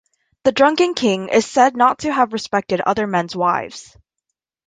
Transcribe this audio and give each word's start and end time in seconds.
The 0.45 0.51
drunken 0.51 0.95
king 0.95 1.29
is 1.29 1.45
said 1.45 1.77
not 1.77 1.99
to 1.99 2.11
have 2.11 2.33
respected 2.33 2.81
other 2.81 3.05
men's 3.05 3.35
wives. 3.35 3.95